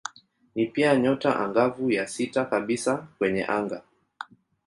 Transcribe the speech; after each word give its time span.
Ni 0.55 0.65
pia 0.65 0.95
nyota 0.95 1.39
angavu 1.39 1.91
ya 1.91 2.07
sita 2.07 2.45
kabisa 2.45 3.07
kwenye 3.17 3.45
anga. 3.45 3.81